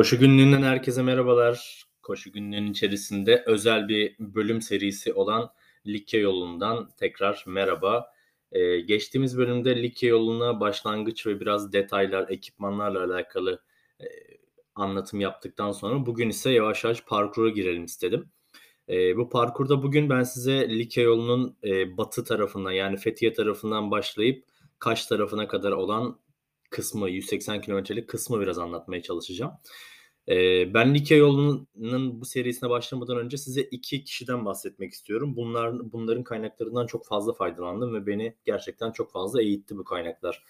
[0.00, 1.84] Koşu günlüğünden herkese merhabalar.
[2.02, 5.52] Koşu günlüğünün içerisinde özel bir bölüm serisi olan
[5.86, 8.12] Likya yolundan tekrar merhaba.
[8.52, 13.62] Ee, geçtiğimiz bölümde Likya yoluna başlangıç ve biraz detaylar, ekipmanlarla alakalı
[14.00, 14.06] e,
[14.74, 18.30] anlatım yaptıktan sonra bugün ise yavaş yavaş parkura girelim istedim.
[18.88, 24.44] E, bu parkurda bugün ben size Likya yolunun e, batı tarafından yani Fethiye tarafından başlayıp
[24.78, 26.18] Kaş tarafına kadar olan
[26.70, 29.52] kısmı 180 kilometrelik kısmı biraz anlatmaya çalışacağım.
[30.74, 35.36] Ben Likya yolunun bu serisine başlamadan önce size iki kişiden bahsetmek istiyorum.
[35.36, 40.44] Bunlar bunların kaynaklarından çok fazla faydalandım ve beni gerçekten çok fazla eğitti bu kaynaklar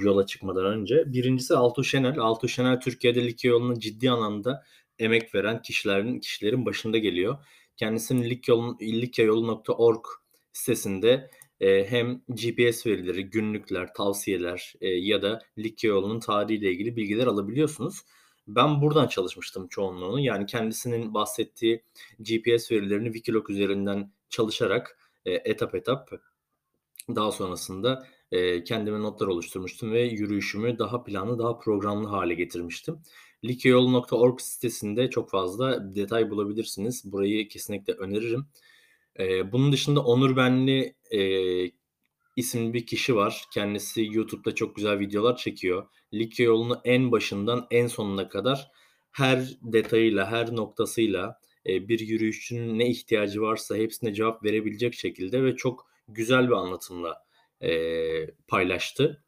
[0.00, 1.12] yola çıkmadan önce.
[1.12, 2.18] Birincisi Altuğ Şenel.
[2.18, 4.64] Altuğ Şenel Türkiye'de Likya yoluna ciddi anlamda
[4.98, 7.38] emek veren kişilerin kişilerin başında geliyor.
[7.76, 8.40] Kendisinin
[8.80, 10.04] likyayolu.org
[10.52, 11.30] sitesinde
[11.60, 18.00] e, hem GPS verileri, günlükler, tavsiyeler e, ya da Likya yolunun tarihiyle ilgili bilgiler alabiliyorsunuz.
[18.46, 20.20] Ben buradan çalışmıştım çoğunluğunu.
[20.20, 21.82] Yani kendisinin bahsettiği
[22.18, 26.10] GPS verilerini Wikilog üzerinden çalışarak e, etap etap
[27.08, 32.98] daha sonrasında e, kendime notlar oluşturmuştum ve yürüyüşümü daha planlı, daha programlı hale getirmiştim.
[33.44, 37.12] Likyayolu.org sitesinde çok fazla detay bulabilirsiniz.
[37.12, 38.46] Burayı kesinlikle öneririm.
[39.18, 41.20] E, bunun dışında Onur Benli e,
[42.36, 43.44] isimli bir kişi var.
[43.54, 45.86] Kendisi YouTube'da çok güzel videolar çekiyor.
[46.14, 48.70] Likya yolunu en başından en sonuna kadar
[49.12, 55.56] her detayıyla, her noktasıyla e, bir yürüyüşçünün ne ihtiyacı varsa hepsine cevap verebilecek şekilde ve
[55.56, 57.22] çok güzel bir anlatımla
[57.60, 57.70] e,
[58.48, 59.24] paylaştı.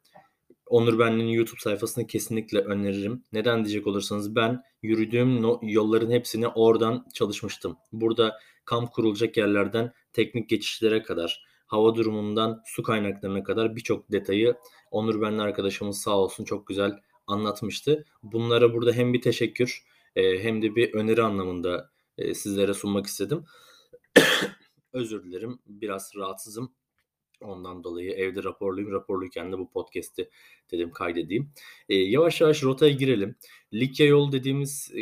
[0.65, 3.23] Onur Benli'nin YouTube sayfasını kesinlikle öneririm.
[3.33, 7.77] Neden diyecek olursanız ben yürüdüğüm yolların hepsini oradan çalışmıştım.
[7.91, 14.55] Burada kamp kurulacak yerlerden teknik geçişlere kadar, hava durumundan su kaynaklarına kadar birçok detayı
[14.91, 18.05] Onur Benli arkadaşımız sağ olsun çok güzel anlatmıştı.
[18.23, 19.83] Bunlara burada hem bir teşekkür
[20.15, 23.45] e, hem de bir öneri anlamında e, sizlere sunmak istedim.
[24.93, 26.73] Özür dilerim biraz rahatsızım.
[27.41, 28.91] Ondan dolayı evde raporluyum.
[28.91, 30.29] Raporluyken de bu podcast'i
[30.71, 31.51] dedim kaydedeyim.
[31.89, 33.35] E, yavaş yavaş rotaya girelim.
[33.73, 34.99] Likya yol dediğimiz e,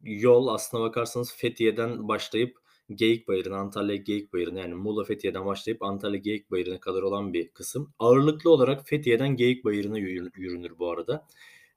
[0.00, 7.02] yol aslına bakarsanız Fethiye'den başlayıp Geyikbayırı'na, Antalya Geyikbayırı'na yani Muğla Fethiye'den başlayıp Antalya Geyikbayırı'na kadar
[7.02, 7.94] olan bir kısım.
[7.98, 11.26] Ağırlıklı olarak Fethiye'den Geyikbayırı'na yürünür bu arada.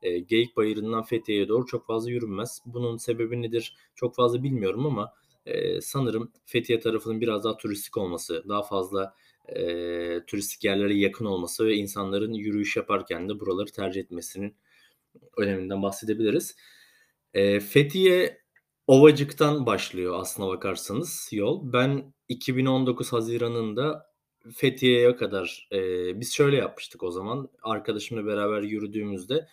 [0.02, 2.62] E, Geyikbayırı'ndan Fethiye'ye doğru çok fazla yürünmez.
[2.66, 5.14] Bunun sebebi nedir çok fazla bilmiyorum ama
[5.46, 9.14] e, sanırım Fethiye tarafının biraz daha turistik olması, daha fazla
[9.48, 14.56] e, turistik yerlere yakın olması ve insanların yürüyüş yaparken de buraları tercih etmesinin
[15.38, 16.56] öneminden bahsedebiliriz.
[17.34, 18.42] E, Fethiye
[18.88, 21.74] Ovacık'tan başlıyor aslına bakarsanız yol.
[21.74, 24.12] Ben 2019 Haziran'ında
[24.56, 25.80] Fethiye'ye kadar e,
[26.20, 27.50] biz şöyle yapmıştık o zaman.
[27.64, 29.48] Arkadaşımla beraber yürüdüğümüzde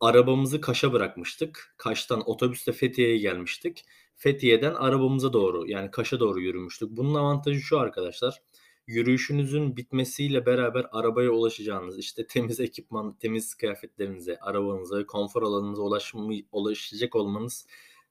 [0.00, 1.74] arabamızı Kaş'a bırakmıştık.
[1.78, 3.84] Kaş'tan otobüsle Fethiye'ye gelmiştik.
[4.16, 6.90] Fethiye'den arabamıza doğru yani Kaş'a doğru yürümüştük.
[6.90, 8.42] Bunun avantajı şu arkadaşlar.
[8.86, 17.16] Yürüyüşünüzün bitmesiyle beraber arabaya ulaşacağınız işte temiz ekipman, temiz kıyafetlerinize, arabanıza konfor alanınıza ulaşma, ulaşacak
[17.16, 17.66] olmanız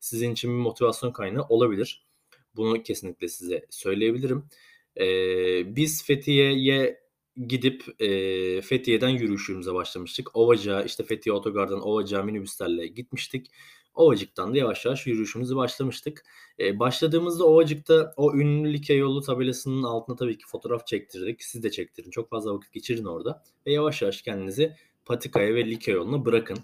[0.05, 2.05] sizin için bir motivasyon kaynağı olabilir.
[2.55, 4.45] Bunu kesinlikle size söyleyebilirim.
[4.97, 6.99] Ee, biz Fethiye'ye
[7.47, 8.07] gidip e,
[8.61, 10.35] Fethiye'den yürüyüşümüze başlamıştık.
[10.38, 13.51] Ovacık'a işte Fethiye Otogar'dan Ovacık'a minibüslerle gitmiştik.
[13.95, 16.23] Ovacık'tan da yavaş yavaş yürüyüşümüzü başlamıştık.
[16.59, 21.44] Ee, başladığımızda Ovacık'ta o ünlü Likya yolu tabelasının altına tabii ki fotoğraf çektirdik.
[21.44, 22.09] Siz de çektirin.
[22.09, 23.44] Çok fazla vakit geçirin orada.
[23.65, 26.57] Ve yavaş yavaş kendinizi Patika'ya ve Likya yoluna bırakın.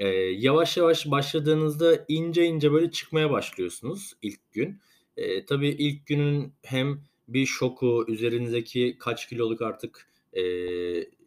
[0.00, 4.80] Ee, yavaş yavaş başladığınızda ince ince böyle çıkmaya başlıyorsunuz ilk gün.
[5.16, 10.42] Ee, tabii ilk günün hem bir şoku, üzerinizdeki kaç kiloluk artık e,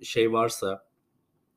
[0.03, 0.85] şey varsa,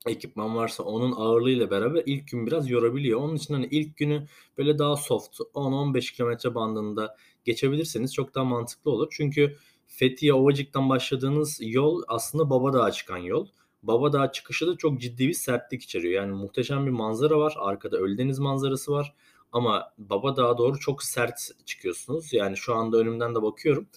[0.07, 3.21] ekipman varsa onun ağırlığıyla beraber ilk gün biraz yorabiliyor.
[3.21, 4.27] Onun için hani ilk günü
[4.59, 9.09] böyle daha soft 10-15 kilometre bandında geçebilirseniz çok daha mantıklı olur.
[9.11, 9.57] Çünkü
[9.87, 13.47] Fethiye Ovacık'tan başladığınız yol aslında Babadağ'a çıkan yol.
[13.87, 16.15] Babadağ çıkışı da çok ciddi bir sertlik içeriyor.
[16.15, 17.55] Yani muhteşem bir manzara var.
[17.59, 19.15] Arkada Ölüdeniz manzarası var.
[19.53, 22.33] Ama Babadağ'a doğru çok sert çıkıyorsunuz.
[22.33, 23.89] Yani şu anda önümden de bakıyorum.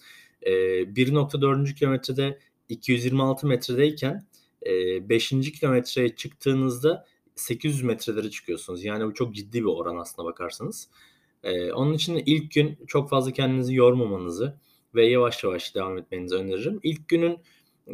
[0.41, 1.75] E, 1.4.
[1.75, 2.39] kilometrede
[2.69, 4.25] 226 metredeyken
[4.65, 5.29] e, 5.
[5.29, 7.05] kilometreye çıktığınızda
[7.35, 8.83] 800 metrelere çıkıyorsunuz.
[8.83, 10.89] Yani bu çok ciddi bir oran aslına bakarsanız.
[11.43, 14.59] E, onun için ilk gün çok fazla kendinizi yormamanızı
[14.95, 16.79] ve yavaş yavaş devam etmenizi öneririm.
[16.83, 17.39] İlk günün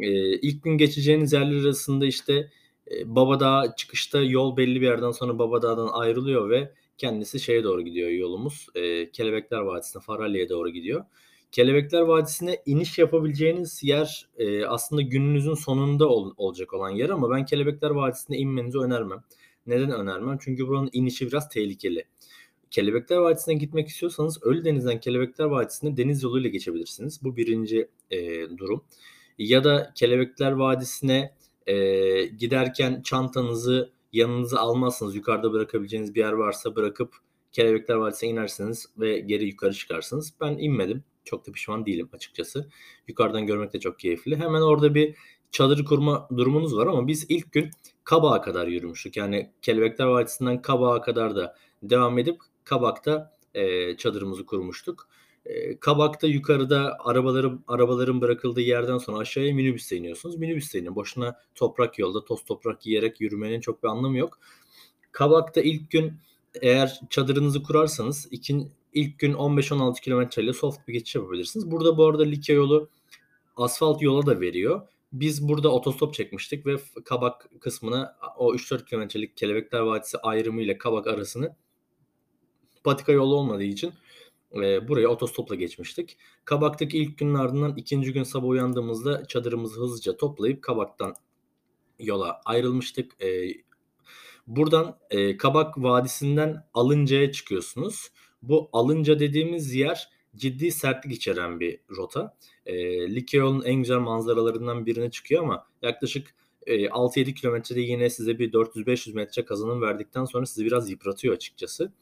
[0.00, 2.50] e, ilk gün geçeceğiniz yerler arasında işte
[2.90, 8.10] e, Babadağ çıkışta yol belli bir yerden sonra Babadağ'dan ayrılıyor ve kendisi şeye doğru gidiyor
[8.10, 8.66] yolumuz.
[8.74, 11.04] E, Kelebekler Vadisi'ne, Faralya'ya doğru gidiyor.
[11.52, 17.44] Kelebekler Vadisi'ne iniş yapabileceğiniz yer e, aslında gününüzün sonunda ol, olacak olan yer ama ben
[17.44, 19.24] Kelebekler Vadisi'ne inmenizi önermem.
[19.66, 20.38] Neden önermem?
[20.40, 22.04] Çünkü buranın inişi biraz tehlikeli.
[22.70, 27.24] Kelebekler Vadisi'ne gitmek istiyorsanız Ölüdeniz'den Kelebekler Vadisi'ne deniz yoluyla geçebilirsiniz.
[27.24, 28.18] Bu birinci e,
[28.58, 28.84] durum.
[29.38, 31.34] Ya da Kelebekler Vadisi'ne
[31.66, 31.76] e,
[32.24, 35.16] giderken çantanızı yanınıza almazsınız.
[35.16, 37.16] Yukarıda bırakabileceğiniz bir yer varsa bırakıp
[37.52, 40.34] Kelebekler Vadisi'ne inersiniz ve geri yukarı çıkarsınız.
[40.40, 41.04] Ben inmedim.
[41.24, 42.68] Çok da pişman değilim açıkçası.
[43.08, 44.36] Yukarıdan görmek de çok keyifli.
[44.36, 45.14] Hemen orada bir
[45.50, 47.70] çadır kurma durumunuz var ama biz ilk gün
[48.04, 49.16] Kabak'a kadar yürümüştük.
[49.16, 55.08] Yani Kelebekler Vadisi'nden Kabak'a kadar da devam edip Kabak'ta e, çadırımızı kurmuştuk.
[55.80, 60.36] Kabak'ta yukarıda arabaların arabaların bırakıldığı yerden sonra aşağıya minibüste iniyorsunuz.
[60.36, 60.94] Minibüste inin.
[60.94, 64.38] Boşuna toprak yolda toz toprak yiyerek yürümenin çok bir anlamı yok.
[65.12, 66.12] Kabak'ta ilk gün
[66.62, 71.70] eğer çadırınızı kurarsanız ikin, ilk gün 15-16 kilometreyle soft bir geçiş yapabilirsiniz.
[71.70, 72.88] Burada bu arada Likya yolu
[73.56, 74.88] asfalt yola da veriyor.
[75.12, 81.06] Biz burada otostop çekmiştik ve Kabak kısmına o 3-4 kilometrelik Kelebekler Vadisi ayrımı ile Kabak
[81.06, 81.56] arasını
[82.84, 83.92] patika yolu olmadığı için
[84.64, 86.16] e, buraya otostopla geçmiştik.
[86.44, 91.14] Kabak'taki ilk günün ardından ikinci gün sabah uyandığımızda çadırımızı hızlıca toplayıp Kabak'tan
[91.98, 93.22] yola ayrılmıştık.
[93.22, 93.48] E,
[94.46, 98.08] buradan e, Kabak Vadisi'nden Alınca'ya çıkıyorsunuz.
[98.42, 102.36] Bu Alınca dediğimiz yer ciddi sertlik içeren bir rota.
[102.66, 102.74] E,
[103.14, 106.34] Likya en güzel manzaralarından birine çıkıyor ama yaklaşık
[106.66, 111.92] 6-7 kilometrede yine size bir 400-500 metre kazanım verdikten sonra sizi biraz yıpratıyor açıkçası.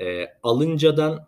[0.00, 1.26] E, Alınca'dan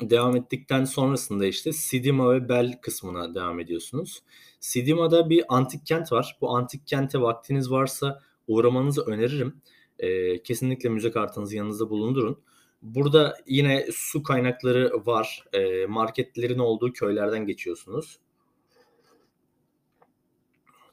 [0.00, 4.22] devam ettikten sonrasında işte Sidima ve Bel kısmına devam ediyorsunuz.
[4.60, 6.38] Sidima'da bir antik kent var.
[6.40, 9.60] Bu antik kente vaktiniz varsa uğramanızı öneririm.
[9.98, 12.42] E, kesinlikle müze kartınızı yanınızda bulundurun.
[12.82, 15.44] Burada yine su kaynakları var.
[15.52, 18.18] E, marketlerin olduğu köylerden geçiyorsunuz.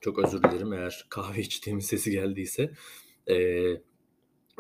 [0.02, 2.72] Çok özür dilerim eğer kahve içtiğimiz sesi geldiyse.
[3.30, 3.36] E,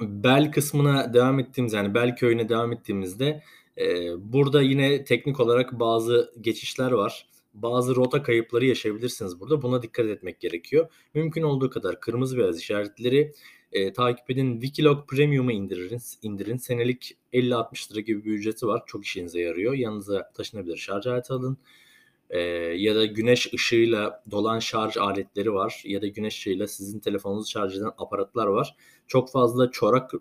[0.01, 3.43] Bel kısmına devam ettiğimiz yani Bel köyüne devam ettiğimizde
[4.17, 7.25] burada yine teknik olarak bazı geçişler var.
[7.53, 9.61] Bazı rota kayıpları yaşayabilirsiniz burada.
[9.61, 10.89] Buna dikkat etmek gerekiyor.
[11.13, 13.33] Mümkün olduğu kadar kırmızı beyaz işaretleri
[13.71, 14.53] e, takip edin.
[14.61, 15.99] Wikilog Premium'u indirin.
[16.21, 16.57] indirin.
[16.57, 18.83] Senelik 50-60 lira gibi bir ücreti var.
[18.85, 19.73] Çok işinize yarıyor.
[19.73, 21.57] Yanınıza taşınabilir şarj aleti alın.
[22.29, 22.39] E,
[22.77, 25.81] ya da güneş ışığıyla dolan şarj aletleri var.
[25.85, 28.75] Ya da güneş ışığıyla sizin telefonunuzu şarj eden aparatlar var.
[29.07, 30.11] Çok fazla çorak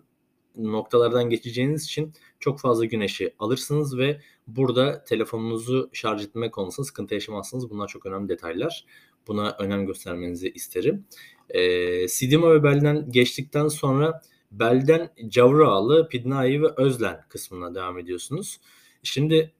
[0.57, 7.69] noktalardan geçeceğiniz için çok fazla güneşi alırsınız ve burada telefonunuzu şarj etme konusunda sıkıntı yaşamazsınız.
[7.69, 8.85] Bunlar çok önemli detaylar.
[9.27, 11.05] Buna önem göstermenizi isterim.
[11.49, 14.21] E, Sidima ve Bel'den geçtikten sonra
[14.51, 18.59] Bel'den Cavrağlı, Pidnai ve Özlen kısmına devam ediyorsunuz.
[19.03, 19.53] Şimdi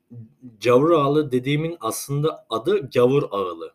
[0.59, 3.73] Cavrağlı dediğimin aslında adı Gavur Ağılı.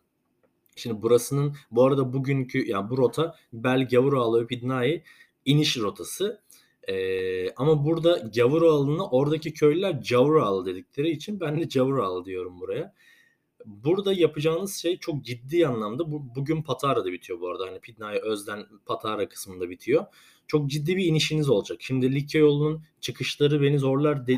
[0.75, 5.03] Şimdi burasının bu arada bugünkü yani bu rota Bel Gavur Ağalı ve Pidnai
[5.45, 6.41] iniş rotası.
[6.89, 12.93] Ee, ama burada Gavuroğlu'na oradaki köylüler Cavuroğlu dedikleri için ben de Cavuroğlu diyorum buraya.
[13.65, 17.67] Burada yapacağınız şey çok ciddi anlamda bu, bugün Patara'da bitiyor bu arada.
[17.67, 20.05] Hani Pidna'ya Özden Patara kısmında bitiyor.
[20.47, 21.77] Çok ciddi bir inişiniz olacak.
[21.81, 24.37] Şimdi Likya yolunun çıkışları beni zorlar de,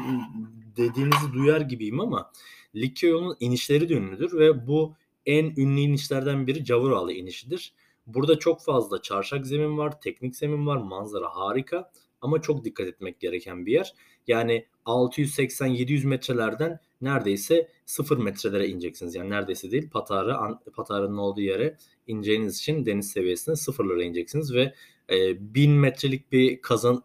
[0.77, 2.31] dediğinizi duyar gibiyim ama
[2.75, 4.95] Likya yolunun inişleri de ünlüdür ve bu
[5.25, 7.73] en ünlü inişlerden biri Cavuroğlu inişidir.
[8.07, 13.19] Burada çok fazla çarşak zemin var, teknik zemin var, manzara harika ama çok dikkat etmek
[13.19, 13.93] gereken bir yer.
[14.27, 19.15] Yani 680-700 metrelerden neredeyse 0 metrelere ineceksiniz.
[19.15, 24.73] Yani neredeyse değil Patara, Patara'nın olduğu yere ineceğiniz için deniz seviyesine sıfırlara ineceksiniz ve
[25.09, 27.03] e, 1000 metrelik bir kazan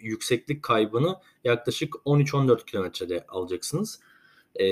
[0.00, 4.00] yükseklik kaybını yaklaşık 13-14 kilometrede alacaksınız.
[4.60, 4.66] E,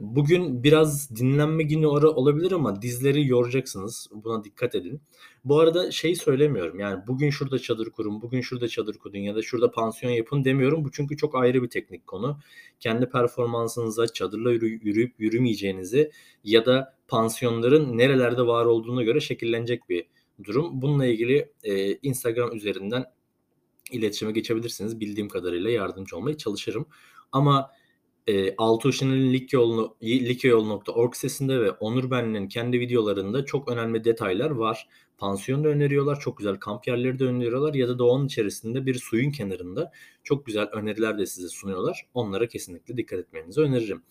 [0.00, 4.08] bugün biraz dinlenme günü olabilir ama dizleri yoracaksınız.
[4.12, 5.00] Buna dikkat edin.
[5.44, 6.80] Bu arada şey söylemiyorum.
[6.80, 10.84] Yani bugün şurada çadır kurun, bugün şurada çadır kurun ya da şurada pansiyon yapın demiyorum.
[10.84, 12.38] Bu çünkü çok ayrı bir teknik konu.
[12.80, 16.10] Kendi performansınıza çadırla yürü, yürüyüp yürümeyeceğinizi
[16.44, 20.06] ya da pansiyonların nerelerde var olduğuna göre şekillenecek bir
[20.44, 20.82] durum.
[20.82, 23.04] Bununla ilgili e, Instagram üzerinden
[23.90, 25.00] iletişime geçebilirsiniz.
[25.00, 26.86] Bildiğim kadarıyla yardımcı olmaya çalışırım.
[27.32, 27.70] Ama
[28.26, 29.32] e, Altuğşen'in
[30.02, 34.88] likyol.org sitesinde ve Onur Benli'nin kendi videolarında çok önemli detaylar var.
[35.18, 39.30] Pansiyon da öneriyorlar, çok güzel kamp yerleri de öneriyorlar ya da doğanın içerisinde bir suyun
[39.30, 39.92] kenarında
[40.24, 42.06] çok güzel öneriler de size sunuyorlar.
[42.14, 44.02] Onlara kesinlikle dikkat etmenizi öneririm.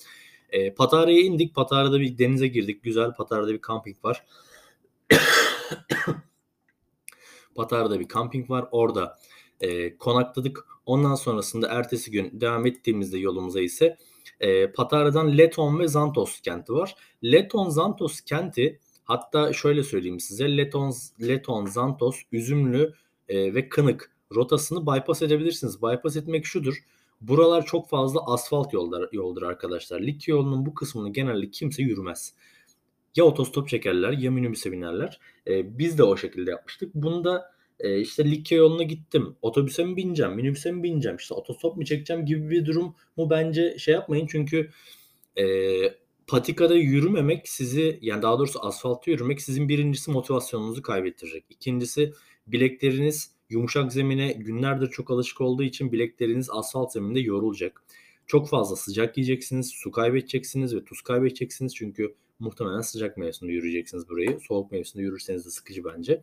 [0.50, 1.56] E, Patara'ya indik.
[1.56, 2.84] Patara'da bir denize girdik.
[2.84, 4.26] Güzel Patara'da bir kamping var.
[7.56, 8.68] Patara'da bir kamping var.
[8.72, 9.18] Orada
[9.62, 10.75] e, konakladık.
[10.86, 13.98] Ondan sonrasında ertesi gün devam ettiğimizde yolumuza ise
[14.40, 16.96] e, Patara'dan Leton ve Zantos kenti var.
[17.24, 22.94] Leton Zantos kenti hatta şöyle söyleyeyim size Leton, Leton Zantos, Üzümlü
[23.30, 25.82] e, ve Kınık rotasını bypass edebilirsiniz.
[25.82, 26.76] Bypass etmek şudur.
[27.22, 30.02] Buralar çok fazla asfalt yollar, yoldur arkadaşlar.
[30.02, 32.34] Likya yolunun bu kısmını genelde kimse yürümez.
[33.16, 35.20] Ya otostop çekerler ya minibüse binerler.
[35.48, 36.96] Ee, biz de o şekilde yapmıştık.
[36.96, 39.36] Bunda e, işte Likya yoluna gittim.
[39.42, 43.78] Otobüse mi bineceğim, minibüse mi bineceğim, işte otostop mu çekeceğim gibi bir durum mu bence
[43.78, 44.28] şey yapmayın.
[44.28, 44.70] Çünkü
[45.38, 45.46] e,
[46.28, 51.46] patikada yürümemek sizi yani daha doğrusu asfaltta yürümek sizin birincisi motivasyonunuzu kaybettirecek.
[51.50, 52.14] İkincisi
[52.48, 57.84] bilekleriniz yumuşak zemine günlerdir çok alışık olduğu için bilekleriniz asfalt zeminde yorulacak.
[58.28, 61.76] Çok fazla sıcak yiyeceksiniz, su kaybedeceksiniz ve tuz kaybedeceksiniz.
[61.76, 64.40] Çünkü muhtemelen sıcak mevsiminde yürüyeceksiniz burayı.
[64.48, 66.22] Soğuk mevsiminde yürürseniz de sıkıcı bence.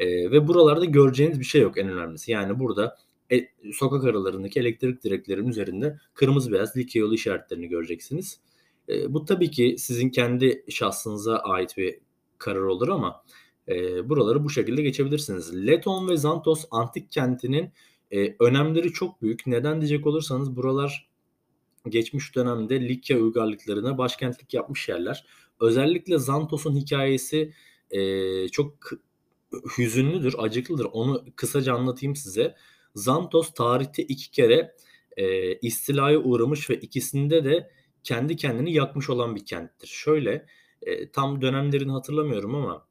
[0.00, 2.32] Ee, ve buralarda göreceğiniz bir şey yok en önemlisi.
[2.32, 2.96] Yani burada
[3.32, 8.40] e, sokak aralarındaki elektrik direklerin üzerinde kırmızı beyaz like yolu işaretlerini göreceksiniz.
[8.88, 11.98] E, bu tabii ki sizin kendi şahsınıza ait bir
[12.38, 13.24] karar olur ama
[13.68, 15.66] e, buraları bu şekilde geçebilirsiniz.
[15.66, 17.72] Leton ve Zantos antik kentinin
[18.10, 19.46] e, önemleri çok büyük.
[19.46, 21.10] Neden diyecek olursanız buralar
[21.88, 25.26] geçmiş dönemde Likya uygarlıklarına başkentlik yapmış yerler.
[25.60, 27.52] Özellikle Zantos'un hikayesi
[27.90, 28.74] e, çok
[29.78, 30.84] hüzünlüdür, acıklıdır.
[30.92, 32.54] Onu kısaca anlatayım size.
[32.94, 34.74] Zantos tarihte iki kere
[35.16, 37.70] e, istilaya uğramış ve ikisinde de
[38.04, 39.88] kendi kendini yakmış olan bir kenttir.
[39.88, 40.46] Şöyle
[40.82, 42.86] e, tam dönemlerini hatırlamıyorum ama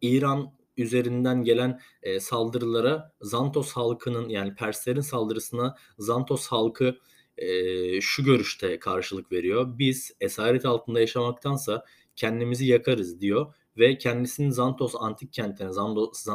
[0.00, 6.98] İran üzerinden gelen e, saldırılara Zantos halkının yani Perslerin saldırısına Zantos halkı
[7.36, 9.78] e, şu görüşte karşılık veriyor.
[9.78, 11.84] Biz esaret altında yaşamaktansa
[12.16, 15.72] kendimizi yakarız diyor ve kendisini Zantos antik kentine,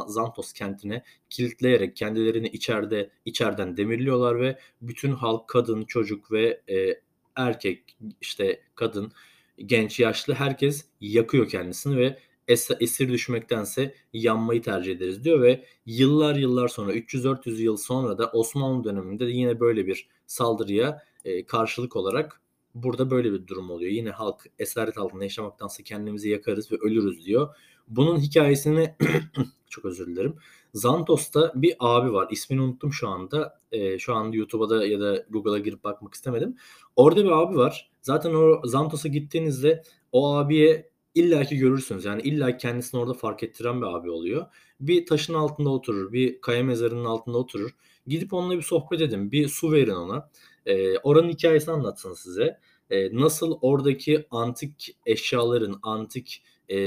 [0.08, 7.02] Zantos, kentine kilitleyerek kendilerini içeride içeriden demirliyorlar ve bütün halk, kadın, çocuk ve e,
[7.36, 9.12] erkek, işte kadın,
[9.58, 16.36] genç, yaşlı herkes yakıyor kendisini ve es- esir düşmektense yanmayı tercih ederiz diyor ve yıllar
[16.36, 21.96] yıllar sonra 300-400 yıl sonra da Osmanlı döneminde de yine böyle bir saldırıya e, karşılık
[21.96, 22.42] olarak
[22.76, 23.92] burada böyle bir durum oluyor.
[23.92, 27.56] Yine halk esaret altında yaşamaktansa kendimizi yakarız ve ölürüz diyor.
[27.88, 28.96] Bunun hikayesini
[29.70, 30.36] çok özür dilerim.
[30.74, 32.28] Zantos'ta bir abi var.
[32.32, 33.60] İsmini unuttum şu anda.
[33.72, 36.56] E, şu anda YouTube'a ya da Google'a girip bakmak istemedim.
[36.96, 37.92] Orada bir abi var.
[38.02, 42.06] Zaten o Zantos'a gittiğinizde o abiye illaki görürsünüz.
[42.06, 44.46] Yani illa kendisini orada fark ettiren bir abi oluyor.
[44.80, 47.70] Bir taşın altında oturur, bir kaya mezarının altında oturur.
[48.08, 50.30] Gidip onunla bir sohbet edin, bir su verin ona.
[50.66, 52.60] E, oranın hikayesini anlatsın size.
[52.90, 56.78] E, nasıl oradaki antik eşyaların, antik e,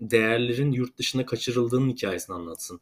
[0.00, 2.80] değerlerin yurt dışına kaçırıldığının hikayesini anlatsın.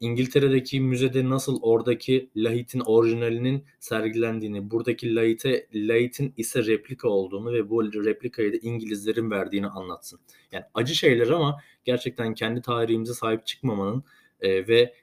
[0.00, 8.04] İngiltere'deki müzede nasıl oradaki lahitin orijinalinin sergilendiğini, buradaki lahite, lahitin ise replika olduğunu ve bu
[8.04, 10.20] replikayı da İngilizlerin verdiğini anlatsın.
[10.52, 14.04] Yani acı şeyler ama gerçekten kendi tarihimize sahip çıkmamanın
[14.40, 14.94] e, ve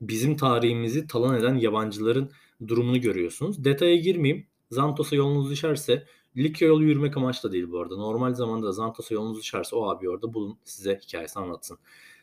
[0.00, 2.30] bizim tarihimizi talan eden yabancıların
[2.68, 3.64] durumunu görüyorsunuz.
[3.64, 4.46] Detaya girmeyeyim.
[4.70, 7.96] Zantos'a yolunuz düşerse Likya yolu yürümek amaçla değil bu arada.
[7.96, 11.78] Normal zamanda Zantos'a yolunuz düşerse o abi orada bulun size hikayesini anlatsın.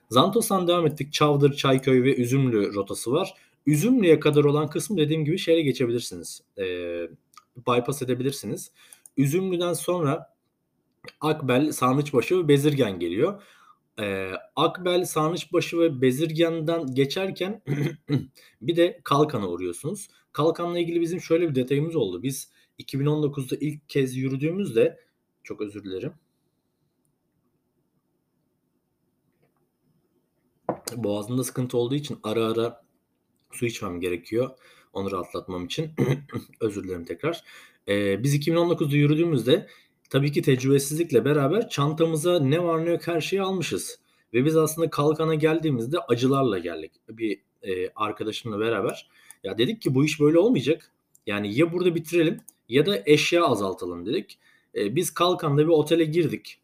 [0.09, 1.13] Zantos'tan devam ettik.
[1.13, 3.33] Çavdır, Çayköy ve Üzümlü rotası var.
[3.65, 6.41] Üzümlü'ye kadar olan kısmı dediğim gibi şehre geçebilirsiniz.
[6.57, 6.63] E,
[7.67, 8.71] bypass edebilirsiniz.
[9.17, 10.33] Üzümlü'den sonra
[11.21, 13.43] Akbel, Sarnıçbaşı ve Bezirgen geliyor.
[13.99, 17.61] Ee, Akbel, Sarnıçbaşı ve Bezirgen'den geçerken
[18.61, 20.07] bir de Kalkan'a uğruyorsunuz.
[20.33, 22.23] Kalkan'la ilgili bizim şöyle bir detayımız oldu.
[22.23, 24.99] Biz 2019'da ilk kez yürüdüğümüzde
[25.43, 26.13] çok özür dilerim.
[30.95, 32.83] boğazımda sıkıntı olduğu için ara ara
[33.51, 34.49] su içmem gerekiyor.
[34.93, 35.91] Onu rahatlatmam için.
[36.61, 37.43] Özür dilerim tekrar.
[37.87, 39.67] Ee, biz 2019'da yürüdüğümüzde
[40.09, 43.99] tabii ki tecrübesizlikle beraber çantamıza ne var ne yok her şeyi almışız.
[44.33, 46.91] Ve biz aslında kalkana geldiğimizde acılarla geldik.
[47.09, 49.09] Bir e, arkadaşımla beraber.
[49.43, 50.91] Ya dedik ki bu iş böyle olmayacak.
[51.25, 52.37] Yani ya burada bitirelim
[52.69, 54.39] ya da eşya azaltalım dedik.
[54.75, 56.59] E, biz kalkanda bir otele girdik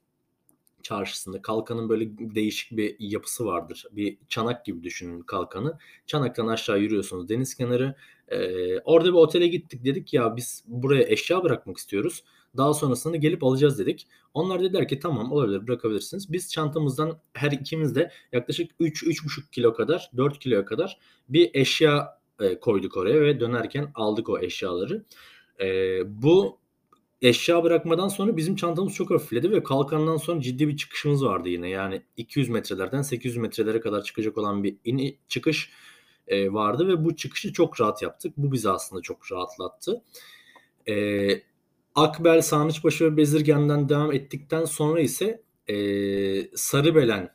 [0.83, 1.41] çarşısında.
[1.41, 3.85] Kalkanın böyle değişik bir yapısı vardır.
[3.91, 5.77] Bir çanak gibi düşünün kalkanı.
[6.07, 7.95] Çanaktan aşağı yürüyorsunuz deniz kenarı.
[8.27, 12.23] Ee, orada bir otele gittik dedik ya biz buraya eşya bırakmak istiyoruz.
[12.57, 14.07] Daha sonrasında gelip alacağız dedik.
[14.33, 16.31] Onlar dediler ki tamam olabilir bırakabilirsiniz.
[16.31, 22.59] Biz çantamızdan her ikimiz de yaklaşık 3-3,5 kilo kadar 4 kiloya kadar bir eşya e,
[22.59, 25.05] koyduk oraya ve dönerken aldık o eşyaları.
[25.61, 25.67] E,
[26.23, 26.59] bu
[27.21, 31.69] eşya bırakmadan sonra bizim çantamız çok hafifledi ve kalkandan sonra ciddi bir çıkışımız vardı yine.
[31.69, 35.69] Yani 200 metrelerden 800 metrelere kadar çıkacak olan bir in çıkış
[36.27, 38.33] e, vardı ve bu çıkışı çok rahat yaptık.
[38.37, 40.01] Bu bizi aslında çok rahatlattı.
[40.87, 40.93] E,
[41.95, 45.75] Akbel, Sarnıçbaşı ve Bezirgen'den devam ettikten sonra ise e,
[46.57, 47.29] Sarıbelen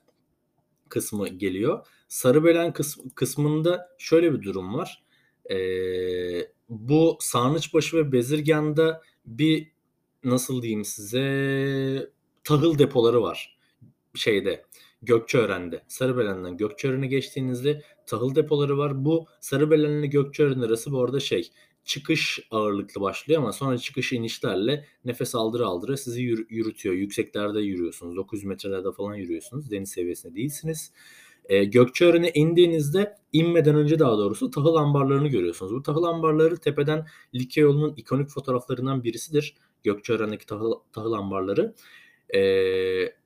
[0.89, 1.87] kısmı geliyor.
[2.09, 5.05] Sarıbelen kısm- kısmında şöyle bir durum var.
[5.51, 9.73] Ee, bu Sarnıçbaşı ve Bezirgan'da bir
[10.25, 12.11] nasıl diyeyim size
[12.45, 13.59] tahıl depoları var
[14.15, 14.65] şeyde
[15.03, 15.83] Gökçeören'de.
[15.89, 19.05] Sarıbelen'den Gökçeören'e geçtiğinizde tahıl depoları var.
[19.05, 21.51] Bu Sarıbelen ile Gökçeören arası bu arada şey
[21.89, 26.95] çıkış ağırlıklı başlıyor ama sonra çıkış inişlerle nefes aldıra aldıra sizi yürü- yürütüyor.
[26.95, 28.17] Yükseklerde yürüyorsunuz.
[28.17, 29.71] 900 metrelerde falan yürüyorsunuz.
[29.71, 30.93] Deniz seviyesinde değilsiniz.
[31.49, 35.73] E, Gökçeören'e indiğinizde inmeden önce daha doğrusu tahıl ambarlarını görüyorsunuz.
[35.73, 39.57] Bu tahıl ambarları tepeden Likya yolunun ikonik fotoğraflarından birisidir.
[39.83, 41.75] Gökçeören'deki tahıl, tahıl ambarları.
[42.35, 42.41] E,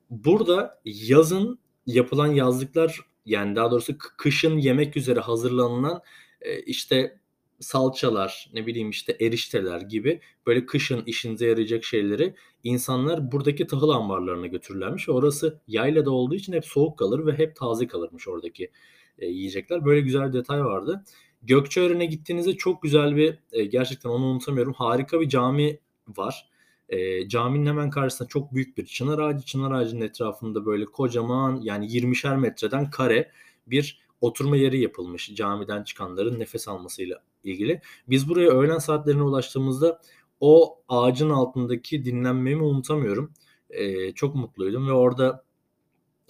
[0.09, 6.01] burada yazın yapılan yazlıklar yani daha doğrusu kışın yemek üzere hazırlanılan
[6.41, 7.22] e, işte
[7.63, 14.47] salçalar, ne bileyim işte erişteler gibi böyle kışın işinize yarayacak şeyleri insanlar buradaki tahıl ambarlarına
[14.47, 15.09] götürürlermiş.
[15.09, 18.71] Orası yaylada olduğu için hep soğuk kalır ve hep taze kalırmış oradaki
[19.19, 19.85] e, yiyecekler.
[19.85, 21.03] Böyle güzel bir detay vardı.
[21.41, 25.79] Gökçeören'e gittiğinizde çok güzel bir, e, gerçekten onu unutamıyorum, harika bir cami
[26.17, 26.49] var.
[26.89, 29.45] E, caminin hemen karşısında çok büyük bir çınar ağacı.
[29.45, 33.31] Çınar ağacının etrafında böyle kocaman yani 20'şer metreden kare
[33.67, 37.81] bir oturma yeri yapılmış camiden çıkanların nefes almasıyla ilgili.
[38.07, 40.01] Biz buraya öğlen saatlerine ulaştığımızda
[40.39, 43.33] o ağacın altındaki dinlenmemi unutamıyorum.
[43.69, 45.43] Ee, çok mutluydum ve orada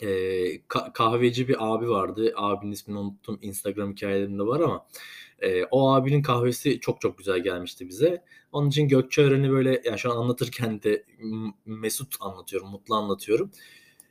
[0.02, 0.08] e,
[0.58, 2.34] ka- kahveci bir abi vardı.
[2.36, 3.40] Abinin ismini unuttum.
[3.42, 4.88] Instagram hikayelerinde var ama
[5.40, 8.24] e, o abinin kahvesi çok çok güzel gelmişti bize.
[8.52, 11.06] Onun için Gökçeören'i böyle yani şu an anlatırken de
[11.66, 13.52] mesut anlatıyorum, mutlu anlatıyorum.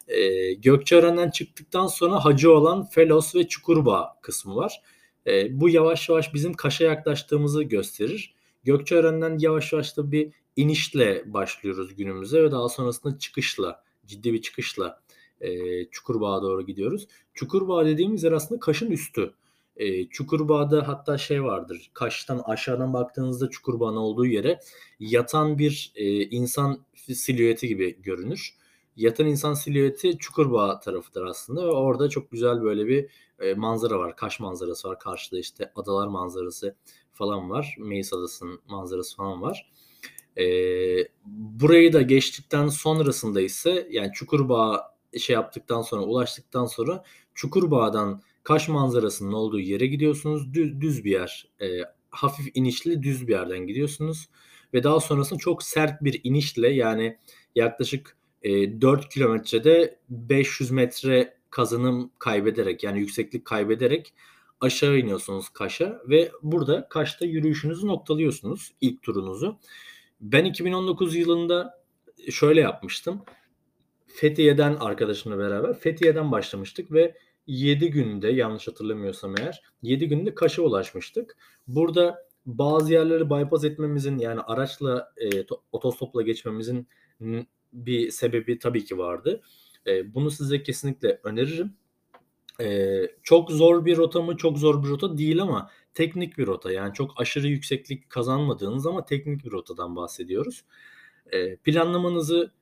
[0.09, 4.83] E, Gökçeören'den çıktıktan sonra hacı olan Felos ve Çukurbağ kısmı var.
[5.27, 8.35] E, bu yavaş yavaş bizim Kaş'a yaklaştığımızı gösterir.
[8.65, 15.01] Gökçeören'den yavaş yavaş da bir inişle başlıyoruz günümüze ve daha sonrasında çıkışla, ciddi bir çıkışla
[15.41, 17.07] e, Çukurbağ'a doğru gidiyoruz.
[17.35, 19.35] Çukurbağ dediğimiz yer aslında Kaş'ın üstü.
[19.77, 21.91] E, Çukurbağ'da hatta şey vardır.
[21.95, 24.61] Kaş'tan aşağıdan baktığınızda Çukurbağ'ın olduğu yere
[25.01, 28.55] yatan bir e, insan silüeti gibi görünür.
[28.97, 33.11] Yatan insan silüeti Çukurbağ tarafıdır aslında ve orada çok güzel böyle bir
[33.43, 34.17] e, manzara var.
[34.17, 34.99] Kaş manzarası var.
[34.99, 36.77] Karşıda işte adalar manzarası
[37.13, 37.77] falan var.
[37.79, 39.73] Meis Adası'nın manzarası falan var.
[40.39, 40.45] E,
[41.27, 49.33] burayı da geçtikten sonrasında ise yani Çukurbağ şey yaptıktan sonra ulaştıktan sonra Çukurbağ'dan Kaş manzarasının
[49.33, 50.55] olduğu yere gidiyorsunuz.
[50.55, 51.49] Düz, düz bir yer.
[51.61, 51.67] E,
[52.11, 54.29] hafif inişli düz bir yerden gidiyorsunuz.
[54.75, 57.19] Ve daha sonrasında çok sert bir inişle yani
[57.55, 64.15] yaklaşık e, 4 kilometrede 500 metre kazanım kaybederek yani yükseklik kaybederek
[64.61, 69.59] aşağı iniyorsunuz Kaş'a ve burada Kaş'ta yürüyüşünüzü noktalıyorsunuz ilk turunuzu.
[70.21, 71.85] Ben 2019 yılında
[72.31, 73.23] şöyle yapmıştım.
[74.07, 81.37] Fethiye'den arkadaşımla beraber Fethiye'den başlamıştık ve 7 günde yanlış hatırlamıyorsam eğer 7 günde Kaş'a ulaşmıştık.
[81.67, 86.89] Burada bazı yerleri bypass etmemizin yani araçla e, to- otostopla geçmemizin
[87.73, 89.43] bir sebebi tabii ki vardı.
[89.87, 91.73] E, bunu size kesinlikle öneririm.
[92.61, 94.37] E, çok zor bir rota mı?
[94.37, 96.73] Çok zor bir rota değil ama teknik bir rota.
[96.73, 100.65] Yani çok aşırı yükseklik kazanmadığınız ama teknik bir rotadan bahsediyoruz.
[101.33, 102.53] E, planlamanızı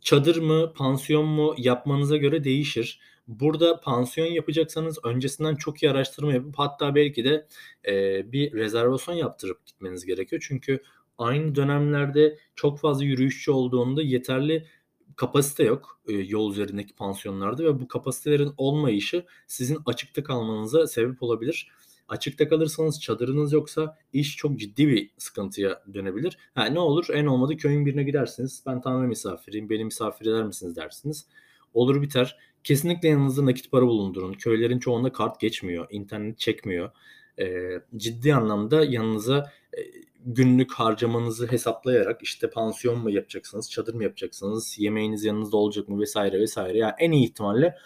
[0.00, 3.00] çadır mı, pansiyon mu yapmanıza göre değişir.
[3.28, 7.46] Burada pansiyon yapacaksanız öncesinden çok iyi araştırma yapıp hatta belki de
[7.88, 10.44] e, bir rezervasyon yaptırıp gitmeniz gerekiyor.
[10.48, 10.82] Çünkü
[11.18, 14.66] aynı dönemlerde çok fazla yürüyüşçü olduğunda yeterli
[15.16, 21.68] kapasite yok e, yol üzerindeki pansiyonlarda ve bu kapasitelerin olmayışı sizin açıkta kalmanıza sebep olabilir.
[22.08, 26.38] Açıkta kalırsanız çadırınız yoksa iş çok ciddi bir sıkıntıya dönebilir.
[26.54, 28.62] Ha, ne olur en olmadı köyün birine gidersiniz.
[28.66, 31.26] Ben Tanrı misafiriyim beni misafir eder misiniz dersiniz.
[31.74, 32.38] Olur biter.
[32.64, 34.32] Kesinlikle yanınızda nakit para bulundurun.
[34.32, 35.86] Köylerin çoğunda kart geçmiyor.
[35.90, 36.90] internet çekmiyor.
[37.38, 39.80] E, ciddi anlamda yanınıza e,
[40.24, 46.40] günlük harcamanızı hesaplayarak işte pansiyon mu yapacaksınız, çadır mı yapacaksınız, yemeğiniz yanınızda olacak mı vesaire
[46.40, 46.78] vesaire.
[46.78, 47.78] Yani en iyi ihtimalle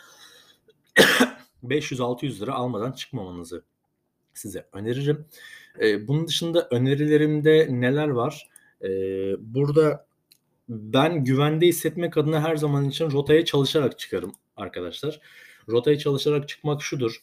[1.65, 3.65] 500-600 lira almadan çıkmamanızı
[4.35, 5.27] size öneririm.
[5.81, 8.51] Ee, bunun dışında önerilerimde neler var?
[8.83, 8.89] Ee,
[9.39, 10.07] burada
[10.69, 15.21] ben güvende hissetmek adına her zaman için rotaya çalışarak çıkarım arkadaşlar.
[15.69, 17.23] Rotaya çalışarak çıkmak şudur.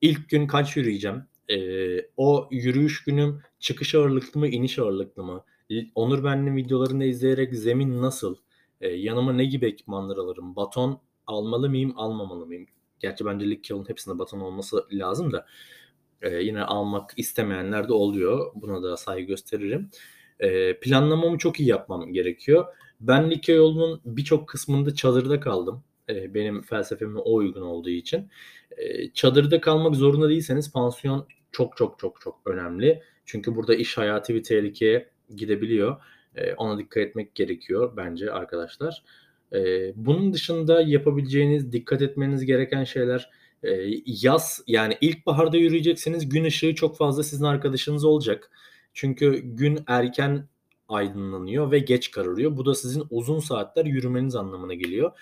[0.00, 1.24] İlk gün kaç yürüyeceğim?
[1.50, 5.44] Ee, o yürüyüş günüm çıkış ağırlıklı mı, iniş ağırlıklı mı?
[5.94, 8.36] Onur Ben'in videolarını izleyerek zemin nasıl?
[8.80, 10.56] Ee, yanıma ne gibi ekipmanlar alırım?
[10.56, 12.66] Baton almalı mıyım, almamalı mıyım?
[13.00, 15.46] Gerçi bence lig yolun hepsinde baton olması lazım da.
[16.22, 18.52] Ee, yine almak istemeyenler de oluyor.
[18.54, 19.90] Buna da saygı gösteririm.
[20.40, 22.64] Ee, planlamamı çok iyi yapmam gerekiyor.
[23.00, 25.84] Ben Likya yolunun birçok kısmında çadırda kaldım.
[26.08, 28.28] Eee, benim felsefeme o uygun olduğu için.
[28.78, 33.02] Eee, çadırda kalmak zorunda değilseniz pansiyon çok çok çok çok önemli.
[33.26, 35.96] Çünkü burada iş hayati bir tehlikeye gidebiliyor.
[36.36, 39.02] Eee, ona dikkat etmek gerekiyor bence arkadaşlar.
[39.52, 43.30] Eee, bunun dışında yapabileceğiniz, dikkat etmeniz gereken şeyler,
[43.64, 48.50] eee, yaz yani ilkbaharda yürüyecekseniz gün ışığı çok fazla sizin arkadaşınız olacak.
[48.94, 50.48] Çünkü gün erken
[50.88, 52.56] aydınlanıyor ve geç kararıyor.
[52.56, 55.12] Bu da sizin uzun saatler yürümeniz anlamına geliyor.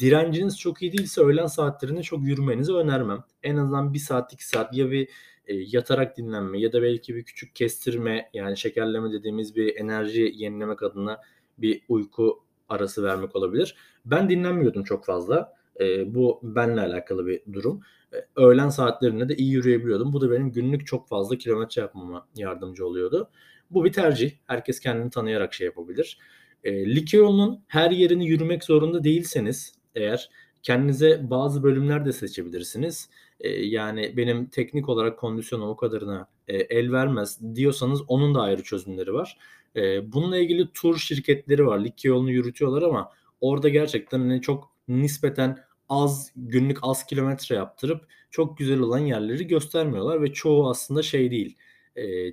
[0.00, 3.24] Direnciniz çok iyi değilse öğlen saatlerinde çok yürümenizi önermem.
[3.42, 5.08] En azından 1 saat, 2 saat ya bir,
[5.48, 10.82] eee, yatarak dinlenme ya da belki bir küçük kestirme, yani şekerleme dediğimiz bir enerji yenilemek
[10.82, 11.20] adına
[11.58, 13.76] bir uyku arası vermek olabilir.
[14.04, 15.52] Ben dinlenmiyordum çok fazla.
[15.80, 17.80] Eee, bu benle alakalı bir durum.
[18.12, 20.12] Eee, öğlen saatlerinde de iyi yürüyebiliyordum.
[20.12, 23.30] Bu da benim günlük çok fazla kilometre yapmama yardımcı oluyordu.
[23.70, 24.32] Bu bir tercih.
[24.46, 26.18] Herkes kendini tanıyarak şey yapabilir.
[26.64, 30.30] Eee, Likya yolunun her yerini yürümek zorunda değilseniz eğer
[30.64, 33.10] kendinize bazı bölümler de seçebilirsiniz.
[33.44, 38.64] Eee, yani benim teknik olarak kondisyonum o kadarına, eee, el vermez diyorsanız onun da ayrı
[38.64, 39.38] çözümleri var.
[39.76, 41.80] Eee, bununla ilgili tur şirketleri var.
[41.80, 43.10] Likya yolunu yürütüyorlar ama
[43.42, 45.58] orada gerçekten, hani, çok nispeten
[45.90, 51.56] az, günlük az kilometre yaptırıp çok güzel olan yerleri göstermiyorlar ve çoğu aslında şey değil,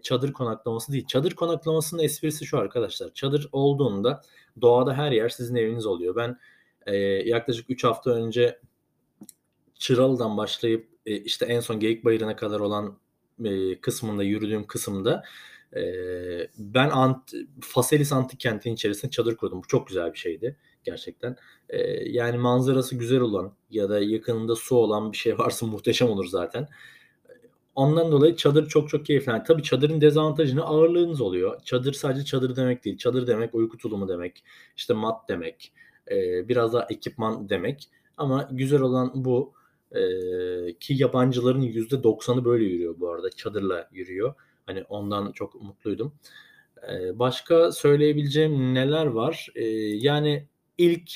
[0.03, 1.07] çadır konaklaması değil.
[1.07, 4.21] Çadır konaklamasının esprisi şu arkadaşlar, çadır olduğunda
[4.61, 6.15] doğada her yer sizin eviniz oluyor.
[6.15, 6.37] Ben,
[6.87, 8.59] eee, yaklaşık 3 hafta önce
[9.75, 12.97] Çıralı'dan başlayıp, eee, işte, en son Geyikbayırı'na kadar olan,
[13.43, 15.23] eee, kısmında, yürüdüğüm kısımda,
[15.75, 19.61] eee, ben ant Faselis Antik Kenti'nin içerisinde çadır kurdum.
[19.63, 21.35] Bu çok güzel bir şeydi gerçekten.
[21.73, 26.25] Eee, yani manzarası güzel olan ya da yakınında su olan bir şey varsa muhteşem olur
[26.25, 26.67] zaten.
[27.75, 29.29] Ondan dolayı çadır çok çok keyifli.
[29.31, 30.61] Yani tabii çadırın dezavantajı ne?
[30.61, 31.61] Ağırlığınız oluyor.
[31.63, 32.97] Çadır sadece çadır demek değil.
[32.97, 34.43] Çadır demek uyku tulumu demek,
[34.77, 35.73] işte mat demek,
[36.11, 39.53] eee, biraz daha ekipman demek ama güzel olan bu.
[39.95, 43.29] Eee, ki yabancıların %90'ı böyle yürüyor bu arada.
[43.31, 44.33] Çadırla yürüyor.
[44.65, 46.13] Hani ondan çok mutluydum.
[46.89, 49.47] Eee, başka söyleyebileceğim neler var?
[49.55, 50.47] Eee, yani
[50.77, 51.11] ilk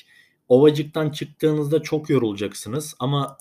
[0.49, 3.38] Ovacık'tan çıktığınızda çok yorulacaksınız ama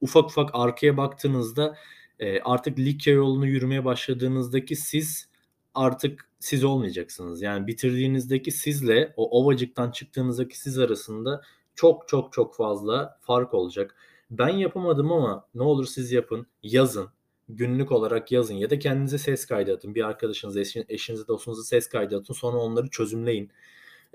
[0.00, 1.76] ufak ufak arkaya baktığınızda,
[2.20, 5.28] eee, artık Likya yolunu yürümeye başladığınızdaki siz
[5.74, 7.42] artık siz olmayacaksınız.
[7.42, 11.42] Yani bitirdiğinizdeki sizle o Ovacık'tan çıktığınızdaki siz arasında
[11.74, 13.96] çok çok çok fazla fark olacak.
[14.30, 17.08] Ben yapamadım ama ne olur siz yapın, yazın.
[17.48, 19.94] Günlük olarak yazın ya da kendinize ses kaydı atın.
[19.94, 22.34] Bir arkadaşınıza, eşi eşinize, dostunuza ses kaydı atın.
[22.34, 23.50] Sonra onları çözümleyin.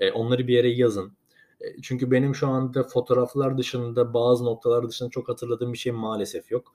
[0.02, 1.14] Eee, onları bir yere yazın.
[1.62, 6.52] Eee, çünkü benim şu anda fotoğraflar dışında, bazı noktalar dışında çok hatırladığım bir şey maalesef
[6.52, 6.74] yok.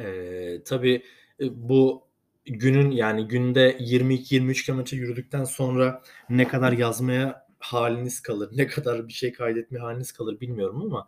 [0.00, 1.04] Eee, tabii,
[1.40, 2.05] eee, bu
[2.46, 9.12] günün, yani günde 22-23 kilometre yürüdükten sonra ne kadar yazmaya hâliniz kalır, ne kadar bir
[9.12, 11.06] şey kaydetmeye hâliniz kalır bilmiyorum ama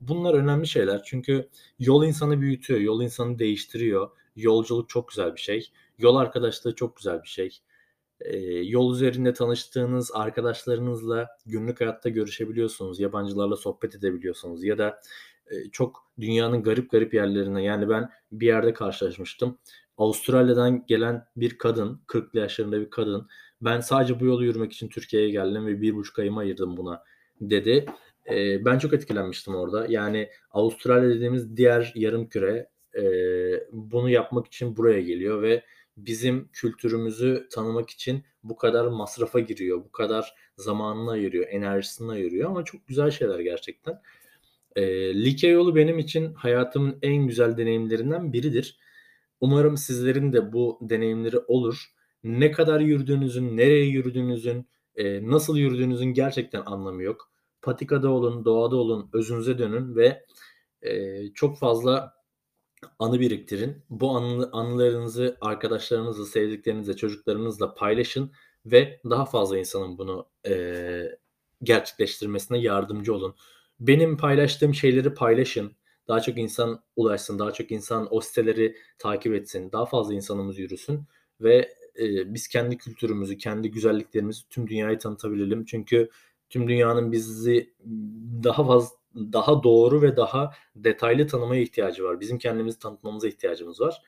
[0.00, 1.02] bunlar önemli şeyler.
[1.04, 4.10] Çünkü yol insanı büyütüyor, yol insanı değiştiriyor.
[4.36, 5.70] Yolculuk çok güzel bir şey.
[5.98, 7.58] Yol arkadaşlığı çok güzel bir şey.
[8.24, 15.00] Eee, yol üzerinde tanıştığınız arkadaşlarınızla günlük hayatta görüşebiliyorsunuz, yabancılarla sohbet edebiliyorsunuz ya da,
[15.52, 19.58] eee, çok dünyanın garip garip yerlerine Yani ben bir yerde karşılaşmıştım.
[19.98, 23.28] Avustralya'dan gelen bir kadın, 40'lı yaşlarında bir kadın,
[23.60, 27.02] "Ben sadece bu yolu yürümek için Türkiye'ye geldim ve 1,5 ayımı ayırdım buna."
[27.40, 27.86] dedi.
[28.30, 29.86] Eee, ben çok etkilenmiştim orada.
[29.88, 35.62] Yani Avustralya dediğimiz diğer yarımküre, eee, bunu yapmak için buraya geliyor ve
[35.96, 42.64] bizim kültürümüzü tanımak için bu kadar masrafa giriyor, bu kadar zamanını ayırıyor, enerjisini ayırıyor ama
[42.64, 44.00] çok güzel şeyler gerçekten.
[44.76, 48.78] Eee, Likya yolu benim için hayatımın en güzel deneyimlerinden biridir.
[49.42, 51.86] Umarım sizlerin de bu deneyimleri olur.
[52.24, 57.32] Ne kadar yürüdüğünüzün, nereye yürüdüğünüzün, eee, nasıl yürüdüğünüzün gerçekten anlamı yok.
[57.62, 60.26] Patikada olun, doğada olun, özünüze dönün ve,
[60.84, 62.14] eee, çok fazla
[62.98, 63.84] anı biriktirin.
[63.90, 68.32] Bu anı anılarınızı arkadaşlarınızla, sevdiklerinizle, çocuklarınızla paylaşın
[68.66, 71.18] ve daha fazla insanın bunu, eee,
[71.62, 73.34] gerçekleştirmesine yardımcı olun.
[73.80, 75.72] Benim paylaştığım şeyleri paylaşın.
[76.08, 81.00] Daha çok insan ulaşsın, daha çok insan o siteleri takip etsin, daha fazla insanımız yürüsün
[81.40, 85.64] ve, eee, biz kendi kültürümüzü, kendi güzelliklerimizi tüm dünyaya tanıtabilelim.
[85.64, 86.10] Çünkü
[86.50, 87.74] tüm dünyanın bizi
[88.44, 92.20] daha faz daha doğru ve daha detaylı tanımaya ihtiyacı var.
[92.20, 94.02] Bizim kendimizi tanıtmamıza ihtiyacımız var.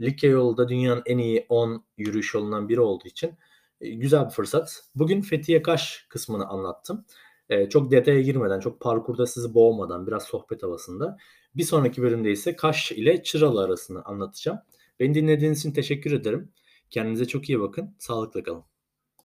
[0.00, 3.34] Likya yolu da dünyanın en iyi 10 yürüyüş yolundan biri olduğu için,
[3.80, 4.84] eee, güzel bir fırsat.
[4.94, 7.04] Bugün Fethiye-Kaş kısmını anlattım.
[7.52, 11.18] Eee, çok detaya girmeden, çok parkurda sizi boğmadan, biraz sohbet havasında.
[11.56, 14.58] Bir sonraki bölümde ise Kaş ile Çıralı arasını anlatacağım.
[15.00, 16.52] Beni dinlediğiniz için teşekkür ederim.
[16.90, 18.71] Kendinize çok iyi bakın, sağlıkla kalın.